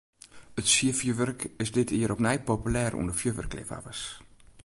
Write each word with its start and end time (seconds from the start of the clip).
It 0.59 0.65
sierfjurwurk 0.67 1.41
is 1.63 1.71
dit 1.77 1.89
jier 1.95 2.11
opnij 2.15 2.39
populêr 2.49 2.91
ûnder 2.99 3.17
fjurwurkleafhawwers. 3.19 4.03